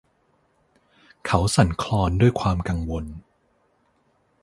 [1.25, 3.05] เขาสั่นคลอนด้วยความกังวล